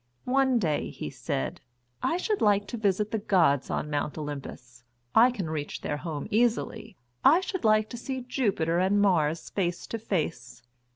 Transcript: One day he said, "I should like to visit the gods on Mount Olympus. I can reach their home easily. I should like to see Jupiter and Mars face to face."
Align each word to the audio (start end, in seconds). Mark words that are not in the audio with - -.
One 0.25 0.57
day 0.57 0.89
he 0.89 1.11
said, 1.11 1.61
"I 2.01 2.17
should 2.17 2.41
like 2.41 2.65
to 2.69 2.75
visit 2.77 3.11
the 3.11 3.19
gods 3.19 3.69
on 3.69 3.91
Mount 3.91 4.17
Olympus. 4.17 4.83
I 5.13 5.29
can 5.29 5.47
reach 5.47 5.81
their 5.81 5.97
home 5.97 6.25
easily. 6.31 6.97
I 7.23 7.39
should 7.39 7.63
like 7.63 7.87
to 7.91 7.97
see 7.97 8.21
Jupiter 8.27 8.79
and 8.79 8.99
Mars 8.99 9.51
face 9.51 9.85
to 9.85 9.99
face." 9.99 10.63